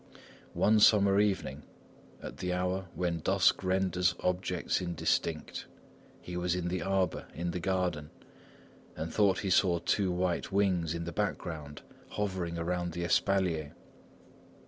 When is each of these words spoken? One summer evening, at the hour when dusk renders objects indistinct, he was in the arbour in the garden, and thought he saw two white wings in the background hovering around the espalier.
One 0.55 0.79
summer 0.79 1.19
evening, 1.19 1.61
at 2.23 2.37
the 2.37 2.53
hour 2.53 2.87
when 2.95 3.19
dusk 3.19 3.63
renders 3.63 4.15
objects 4.21 4.81
indistinct, 4.81 5.67
he 6.19 6.35
was 6.35 6.55
in 6.55 6.69
the 6.69 6.81
arbour 6.81 7.27
in 7.35 7.51
the 7.51 7.59
garden, 7.59 8.09
and 8.95 9.13
thought 9.13 9.41
he 9.41 9.51
saw 9.51 9.77
two 9.77 10.11
white 10.11 10.51
wings 10.51 10.95
in 10.95 11.03
the 11.03 11.11
background 11.13 11.83
hovering 12.09 12.57
around 12.57 12.93
the 12.93 13.03
espalier. 13.03 13.75